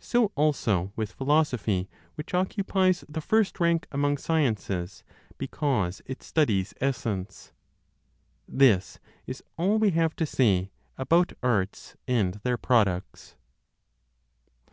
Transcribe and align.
So 0.00 0.32
also 0.34 0.92
with 0.96 1.12
philosophy, 1.12 1.88
which 2.16 2.34
occupies 2.34 3.04
the 3.08 3.20
first 3.20 3.60
rank 3.60 3.86
among 3.92 4.16
sciences 4.18 5.04
because 5.38 6.02
it 6.04 6.20
studies 6.20 6.74
essence. 6.80 7.52
This 8.48 8.98
is 9.28 9.40
all 9.56 9.78
we 9.78 9.90
have 9.90 10.16
to 10.16 10.26
say 10.26 10.72
about 10.96 11.32
arts 11.44 11.94
and 12.08 12.34
their 12.42 12.56
products. 12.56 13.36